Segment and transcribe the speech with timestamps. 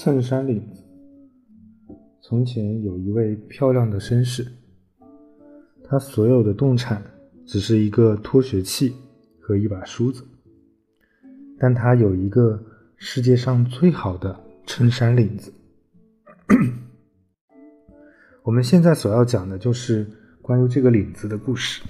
[0.00, 0.84] 衬衫领子。
[2.20, 4.46] 从前有一位漂亮的绅士，
[5.82, 7.02] 他所有的动产
[7.44, 8.94] 只是一个脱鞋器
[9.40, 10.24] 和一把梳子，
[11.58, 12.62] 但他有一个
[12.94, 15.52] 世界上最好的衬衫领子。
[18.44, 20.06] 我们现在所要讲的就是
[20.40, 21.82] 关于这个领子的故事。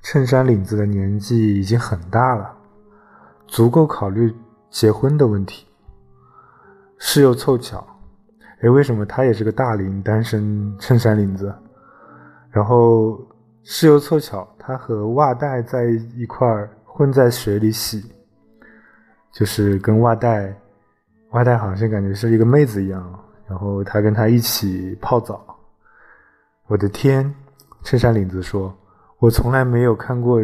[0.00, 2.56] 衬衫领子的年纪已经很大了，
[3.46, 4.32] 足够考虑
[4.70, 5.65] 结婚的问题。
[6.98, 7.86] 事又凑巧，
[8.60, 11.54] 哎，为什么他也是个大龄单身衬衫领子？
[12.50, 13.20] 然后
[13.62, 18.10] 事又凑巧，他和袜带在一块儿混在水里洗，
[19.30, 20.54] 就是跟袜带，
[21.30, 23.22] 袜带好像感觉是一个妹子一样。
[23.48, 25.44] 然后他跟他一起泡澡。
[26.66, 27.32] 我的天，
[27.84, 28.76] 衬衫领子说
[29.20, 30.40] ：“我从来没有看过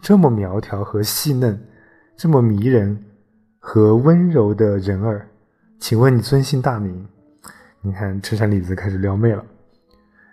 [0.00, 1.62] 这么苗条和细嫩，
[2.16, 3.04] 这么迷人
[3.58, 5.28] 和温柔的人儿。”
[5.80, 7.08] 请问你尊姓大名？
[7.80, 9.42] 你看，衬衫领子开始撩妹了。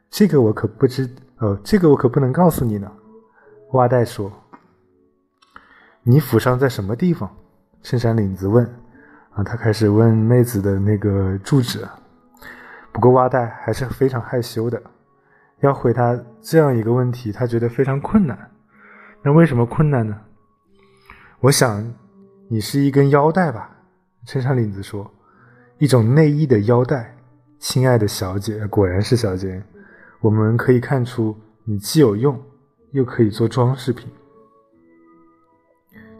[0.09, 2.91] 这个我可不知，呃，这个我可不能告诉你呢。
[3.71, 4.29] 袜带说
[6.03, 7.33] ：“你府上在什么地方？”
[7.81, 8.65] 衬衫领子问。
[9.31, 11.87] 啊，他开始问妹子的那个住址。
[12.91, 14.81] 不过袜带还是非常害羞的，
[15.61, 18.51] 要回答这样一个问题，他觉得非常困难。
[19.23, 20.19] 那为什么困难呢？
[21.39, 21.93] 我想，
[22.49, 23.77] 你是一根腰带吧？
[24.25, 25.09] 衬衫领子说。
[25.79, 27.15] 一种内衣的腰带，
[27.59, 29.61] 亲爱的小姐，果然是小姐。
[30.21, 32.39] 我们可以看出，你既有用，
[32.91, 34.09] 又可以做装饰品。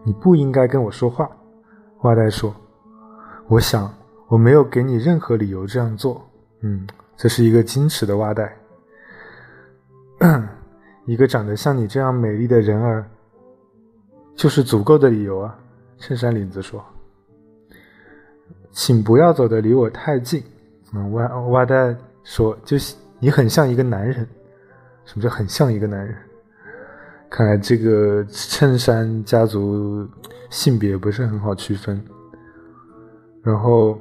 [0.04, 1.28] 你不应该跟我说话，
[2.02, 2.56] 袜带说。
[3.48, 3.92] 我想
[4.28, 6.24] 我没有给你任何理由这样做。
[6.62, 6.86] 嗯，
[7.16, 8.56] 这是一个矜持的袜带。
[11.06, 13.06] 一个长得像你这样美丽的人儿，
[14.36, 15.58] 就是足够的理由啊。
[15.98, 16.86] 衬衫领子说。
[18.72, 20.44] 请不要走的离我太近。
[20.94, 24.28] 嗯，袜袜带说，就是你很像一个男人。
[25.06, 26.16] 什么叫很像一个男人？
[27.30, 30.08] 看来这个衬衫家族
[30.50, 32.02] 性别不是很好区分。
[33.42, 34.00] 然后，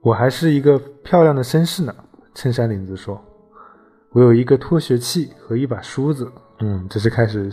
[0.00, 1.94] 我还是一个漂亮的绅士呢。
[2.34, 3.22] 衬衫领子说
[4.12, 7.50] ：“我有一个脱鞋器和一把梳子。”嗯，这是开始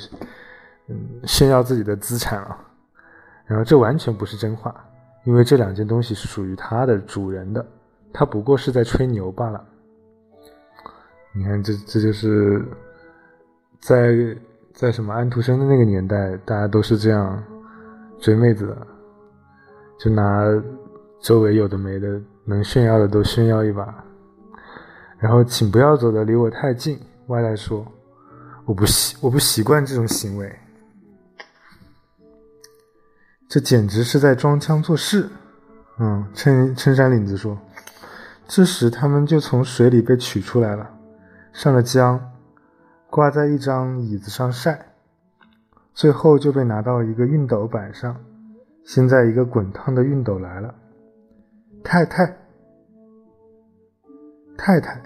[0.88, 2.58] 嗯炫耀自己的资产了。
[3.46, 4.74] 然后，这完全不是真话。
[5.30, 7.64] 因为这两件东西是属于他的主人的，
[8.12, 9.64] 他不过是在吹牛罢了。
[11.32, 12.66] 你看，这这就是
[13.80, 14.36] 在
[14.74, 17.44] 在什么安徒生的那个年代，大家都是这样
[18.20, 18.88] 追妹子的，
[20.00, 20.44] 就拿
[21.22, 24.04] 周围有的没的能炫耀的都炫耀一把。
[25.20, 27.00] 然后，请不要走的离我太近。
[27.28, 27.86] 外来说，
[28.66, 30.52] 我不习我不习惯这种行为。
[33.50, 35.28] 这简直是在装腔作势，
[35.98, 37.58] 嗯，衬衬衫领子说。
[38.48, 40.88] 这时，他们就从水里被取出来了，
[41.52, 42.20] 上了浆，
[43.10, 44.94] 挂在一张椅子上晒，
[45.96, 48.16] 最后就被拿到一个熨斗板上。
[48.86, 50.74] 现在，一个滚烫的熨斗来了。
[51.84, 52.38] 太太，
[54.56, 55.02] 太太，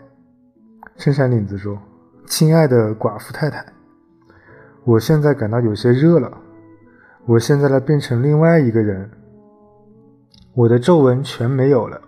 [0.98, 1.82] 衬衫领子说
[2.28, 3.66] ：“亲爱的寡妇太太，
[4.84, 6.40] 我现在感到有些热了。”
[7.26, 9.10] 我现在来，变成另外一个人，
[10.54, 12.02] 我的皱纹全没有了。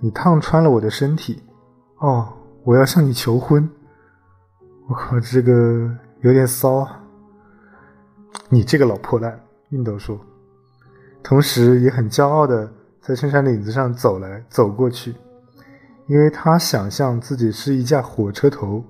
[0.00, 1.40] 你烫穿了我的身体，
[1.98, 2.28] 哦，
[2.64, 3.68] 我要向你求婚。
[4.88, 5.88] 我靠，这个
[6.22, 6.84] 有点骚。
[8.48, 9.40] 你这个老破烂，
[9.70, 10.18] 熨斗说，
[11.22, 12.68] 同时也很骄傲的
[13.00, 15.14] 在衬衫领子上走来走过去，
[16.08, 18.84] 因为他想象自己是一架火车头，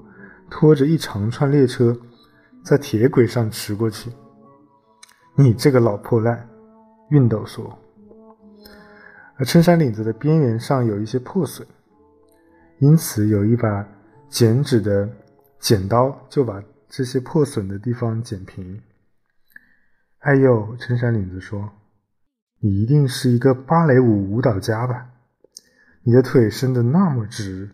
[0.49, 1.95] 拖着一长串列车，
[2.65, 4.11] 在铁轨上驰过去。
[5.43, 6.47] 你这个老破烂，
[7.09, 7.79] 熨斗说。
[9.37, 11.67] 而衬衫领子的边缘上有一些破损，
[12.79, 13.89] 因此有一把
[14.29, 15.09] 剪纸的
[15.59, 18.83] 剪刀就把这些破损的地方剪平。
[20.19, 21.71] 哎呦，衬衫领子说
[22.61, 25.07] ：“你一定是一个芭蕾舞舞蹈家吧？
[26.03, 27.71] 你的腿伸得那么直，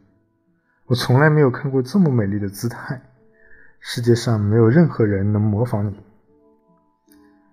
[0.84, 3.02] 我从来没有看过这么美丽的姿态。
[3.80, 6.00] 世界上没有任何人能模仿你。”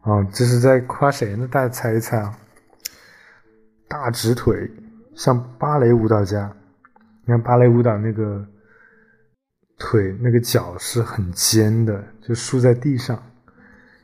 [0.04, 1.48] 啊，这是在夸谁呢？
[1.50, 2.38] 大家猜一猜啊！
[3.88, 4.70] 大直腿，
[5.16, 6.54] 像芭蕾舞蹈家。
[7.22, 8.46] 你看芭蕾舞蹈那个
[9.78, 13.18] 腿，那个脚是很尖的，就竖在地上，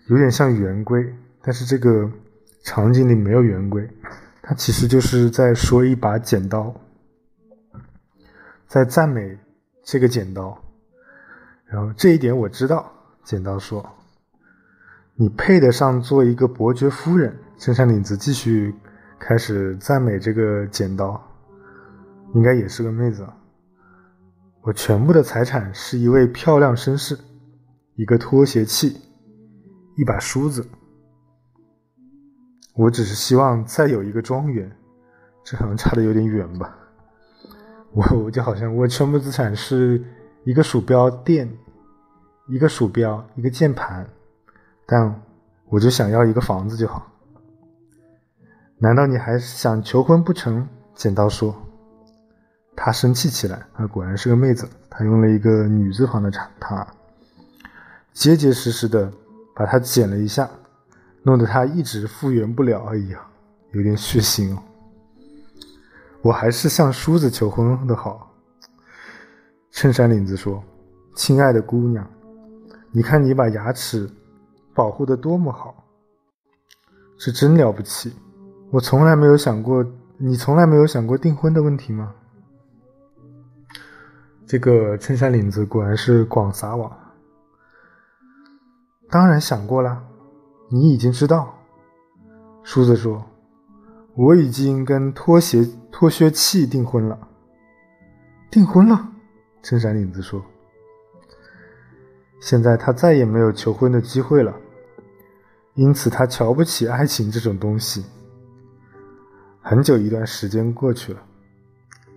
[0.07, 1.13] 有点像圆规。
[1.41, 2.09] 但是这个
[2.63, 3.85] 场景里没有圆规，
[4.41, 6.73] 它其实就是在说一把剪刀，
[8.67, 9.37] 在赞美
[9.83, 10.57] 这个剪刀。
[11.65, 12.89] 然后这一点我知道，
[13.25, 13.85] 剪刀说。
[15.21, 18.73] 你配得上做一个伯爵夫人，衬衫领子继续
[19.19, 21.21] 开始赞美这个剪刀，
[22.33, 23.27] 应该也是个妹子。
[24.61, 27.19] 我全部的财产是一位漂亮绅士，
[27.95, 28.95] 一个拖鞋器，
[29.97, 30.65] 一把梳子。
[32.75, 34.71] 我只是希望再有一个庄园，
[35.43, 36.77] 这好像差的有点远吧。
[37.91, 40.01] 我我就好像我全部资产是
[40.45, 41.51] 一个鼠标垫，
[42.47, 44.07] 一个鼠标，一个键盘，
[44.91, 45.21] 但
[45.67, 47.05] 我就想要一个房子就好。
[48.79, 50.67] 难道你还想求婚不成？
[50.95, 51.55] 剪刀说。
[52.75, 54.67] 他生气起来，啊，果然是个妹子。
[54.89, 56.87] 他用了一个女字旁的“她”，
[58.13, 59.11] 结结实实的
[59.53, 60.49] 把它剪了一下，
[61.21, 62.85] 弄得他一直复原不了。
[62.85, 63.19] 哎呀，
[63.73, 64.63] 有点血腥哦。
[66.21, 68.33] 我还是向梳子求婚的好。
[69.71, 70.63] 衬衫领子说
[71.15, 72.09] ：“亲爱的姑娘，
[72.91, 74.09] 你看你把牙齿
[74.79, 75.83] 保护的多么好，
[77.17, 78.13] 是真了不起。
[78.71, 79.85] 我从来没有想过，
[80.17, 82.15] 你从来没有想过订婚的问题吗？”
[84.47, 86.89] 这个衬衫领子果然是广撒网。
[89.09, 90.01] 当然想过了，
[90.69, 91.53] 你已经知道。
[92.63, 93.21] 梳子说
[94.15, 97.27] ：“我已经跟拖鞋拖靴器订婚了。”
[98.49, 99.09] 订婚了，
[99.61, 100.41] 衬衫领子说
[102.39, 104.55] ：“现在他再也没有求婚的机会了，
[105.79, 108.05] 因此他瞧不起爱情这种东西。”
[109.63, 111.19] 很久一段时间过去了，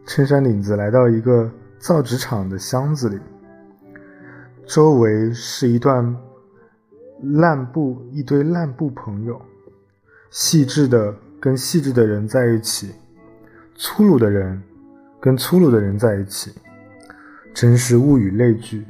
[0.04, 1.50] 衬衫领子来到一个。
[1.82, 3.18] 造纸厂的箱子里，
[4.68, 6.16] 周围是一段
[7.20, 9.42] 烂布，一堆烂布朋友，
[10.30, 12.94] 细致的跟细致的人在一起，
[13.74, 14.62] 粗鲁的人
[15.20, 16.52] 跟粗鲁的人在一起，
[17.52, 18.86] 真是物以类聚。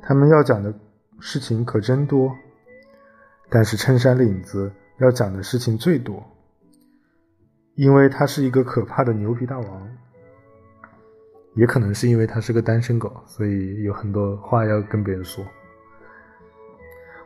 [0.00, 0.72] 他们要讲的
[1.18, 2.34] 事情可真多，
[3.50, 6.24] 但是衬衫领子要讲的事情最多，
[7.74, 9.88] 因为他是一个可怕的牛皮大王。
[11.56, 15.44] 也可能是因为他是个单身狗，所以有很多话要跟别人说。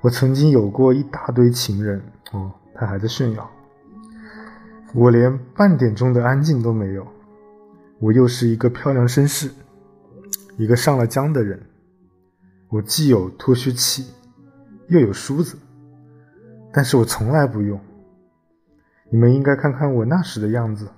[0.00, 3.50] 我曾经有过一大堆情人，哦，他还在炫耀。
[4.94, 7.06] 我连半点钟的安静都没有。
[8.00, 9.50] 我又是一个漂亮绅士，
[10.56, 11.60] 一个上了浆的人。
[12.70, 14.06] 我既有脱靴器，
[14.88, 15.58] 又有梳子，
[16.74, 17.80] 但是我从来不用。
[19.08, 20.88] 你们应该看看我那时的样子，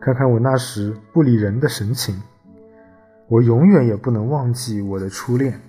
[0.00, 2.20] 看看我那时不理人的神情。
[3.28, 5.60] 我永远也不能忘记我的初恋，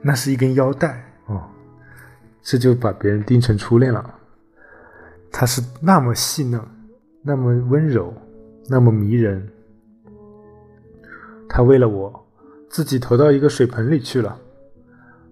[0.00, 1.42] 那是一根腰带哦，
[2.42, 4.14] 这就把别人定成初恋了。
[5.32, 6.60] 它是那么细嫩，
[7.22, 8.14] 那么温柔，
[8.68, 9.48] 那么迷人。
[11.48, 12.26] 他为了我，
[12.68, 14.38] 自己投到一个水盆里去了。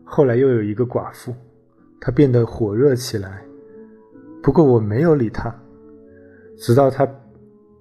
[0.05, 1.35] 后来又有一个寡妇，
[2.00, 3.43] 她变得火热起来，
[4.43, 5.55] 不过我没有理她，
[6.56, 7.06] 直到她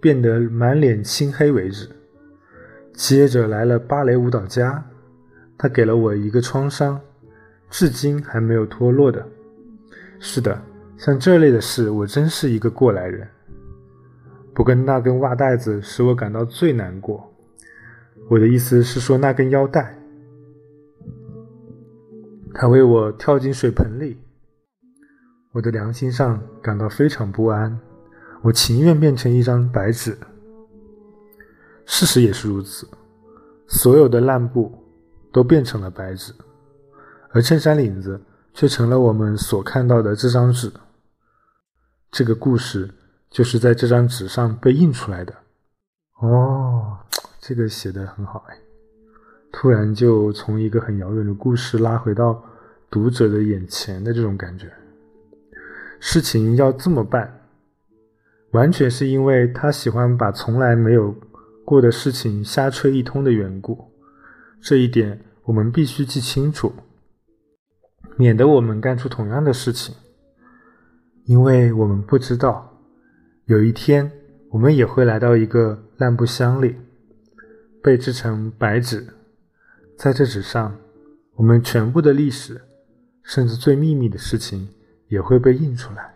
[0.02, 1.90] 变得满脸青黑为止。
[2.94, 4.84] 接着来了芭蕾舞蹈家，
[5.58, 7.00] 他给了我一个创伤，
[7.70, 9.26] 至今还没有脱落的。
[10.20, 10.62] 是的，
[10.98, 13.28] 像这类的事，我真是一个过来人。
[14.54, 17.30] 不过那根袜带子使我感到最难过。
[18.30, 19.98] 我的意思是说那根腰带，
[22.54, 24.20] 他为我跳进水盆里，
[25.52, 27.80] 我的良心上感到非常不安。
[28.42, 30.18] 我情愿变成一张白纸。
[31.86, 32.88] 事实也是如此，
[33.68, 34.72] 所有的烂布
[35.32, 36.34] 都变成了白纸，
[37.32, 38.22] 而衬衫领子
[38.54, 40.72] 却成了我们所看到的这张纸。
[42.12, 42.90] 这个故事
[43.30, 45.34] 就是在这张纸上被印出来的。
[46.22, 46.98] 哦，
[47.40, 48.58] 这个写的很好哎，
[49.52, 52.44] 突然就从一个很遥远的故事拉回到
[52.90, 54.72] 读者的眼前的这种感觉。
[56.00, 57.42] 事情要这么办，
[58.52, 61.16] 完全是因为他喜欢把从来没有。
[61.66, 63.78] 过的事情瞎吹一通的缘故，
[64.60, 66.74] 这一点我们必须记清楚，
[68.18, 69.94] 免得我们干出同样的事情。
[71.26, 72.76] 因为我们不知道，
[73.46, 74.12] 有一天
[74.50, 76.76] 我们也会来到一个烂布箱里，
[77.84, 79.06] 被制成白纸，
[80.00, 80.74] 在这纸上，
[81.36, 82.62] 我们全部的历史，
[83.22, 84.66] 甚至最秘密的事情
[85.10, 86.16] 也会被印出来。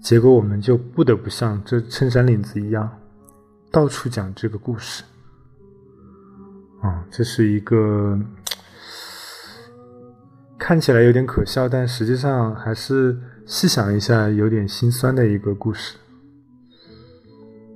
[0.00, 2.90] 结果我们就不得不像这衬衫领子一样。
[3.70, 5.04] 到处讲这个故事，
[6.80, 8.18] 啊，这是一个
[10.58, 13.14] 看起来有点可笑，但实际上还是
[13.44, 15.98] 细想一下有点心酸的一个故事。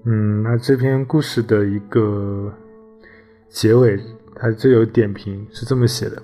[0.06, 2.50] 嗯，那这篇故事的一个
[3.50, 4.02] 结尾，
[4.34, 6.22] 他就有点评是这么写的：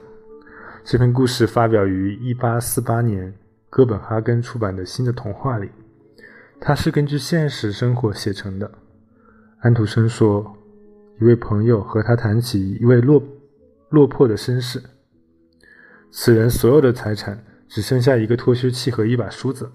[0.84, 3.32] 这篇故事发表于一八四八年
[3.68, 5.68] 哥本哈根出版的新的童话里。
[6.60, 8.70] 它是根据现实生活写成的。
[9.60, 10.56] 安徒生说，
[11.20, 13.22] 一位朋友和他谈起一位落
[13.90, 14.82] 落魄的绅士，
[16.10, 19.70] 此人所有的财产只剩下一个脱靴器和一把梳子，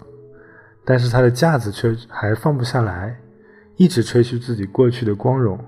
[0.84, 3.18] 但是他的架子却还放不下来，
[3.76, 5.58] 一直吹嘘自己过去的光荣。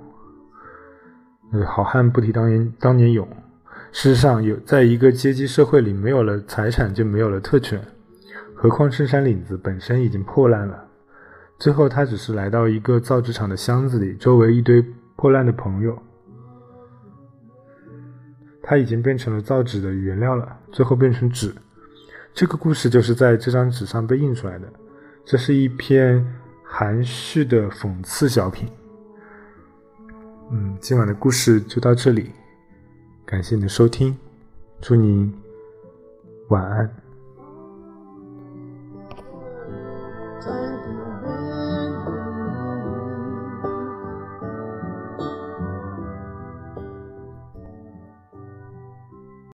[1.64, 3.26] 好汉不提当年当年勇。
[3.92, 7.80] 事实上，有在一个阶级社会里，没有了财产就没有了特权，
[8.54, 10.84] 何况衬衫领子本身已经破烂了。
[11.58, 14.84] 最后，他只是来到一个造纸厂的箱子里，周围一堆
[15.14, 15.96] 破烂的朋友。
[18.62, 21.54] 他已经变成了造纸的原料了，最后变成纸。
[22.34, 24.66] 这个故事就是在这张纸上被印出来的。
[25.24, 26.22] 这是一篇
[26.62, 28.68] 含蓄的讽刺小品。
[30.50, 32.30] 嗯，今晚的故事就到这里，
[33.24, 34.16] 感谢你的收听，
[34.80, 35.32] 祝你
[36.48, 37.05] 晚安。